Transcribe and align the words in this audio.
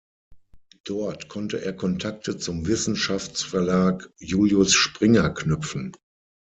Dort 0.83 1.27
konnte 1.29 1.63
er 1.63 1.73
Kontakte 1.73 2.35
zum 2.35 2.65
Wissenschaftsverlag 2.65 4.09
Julius 4.17 4.73
Springer 4.73 5.29
knüpfen. 5.29 5.91